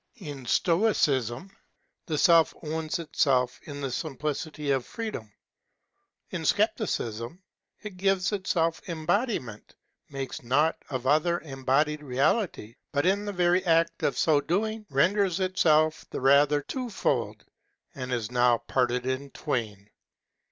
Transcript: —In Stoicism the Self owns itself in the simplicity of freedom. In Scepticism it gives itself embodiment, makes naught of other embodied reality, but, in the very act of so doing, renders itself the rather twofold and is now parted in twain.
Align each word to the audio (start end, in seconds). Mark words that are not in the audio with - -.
—In 0.29 0.47
Stoicism 0.47 1.51
the 2.07 2.17
Self 2.17 2.55
owns 2.63 2.97
itself 2.97 3.59
in 3.65 3.81
the 3.81 3.91
simplicity 3.91 4.71
of 4.71 4.83
freedom. 4.83 5.31
In 6.31 6.43
Scepticism 6.43 7.43
it 7.83 7.97
gives 7.97 8.31
itself 8.31 8.81
embodiment, 8.89 9.75
makes 10.09 10.41
naught 10.41 10.75
of 10.89 11.05
other 11.05 11.39
embodied 11.41 12.01
reality, 12.01 12.77
but, 12.91 13.05
in 13.05 13.25
the 13.25 13.31
very 13.31 13.63
act 13.63 14.01
of 14.01 14.17
so 14.17 14.41
doing, 14.41 14.87
renders 14.89 15.39
itself 15.39 16.03
the 16.09 16.19
rather 16.19 16.63
twofold 16.63 17.45
and 17.93 18.11
is 18.11 18.31
now 18.31 18.57
parted 18.57 19.05
in 19.05 19.29
twain. 19.29 19.91